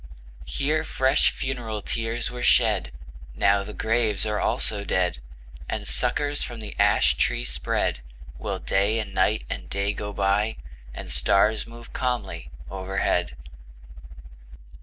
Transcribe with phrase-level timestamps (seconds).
[0.47, 2.91] Here fresh funeral tears were shed;
[3.35, 5.19] Now the graves are also dead;
[5.69, 7.99] And suckers from the ash tree spread,
[8.35, 10.55] While Day and Night and Day go by;
[10.91, 13.37] And stars move calmly overhead.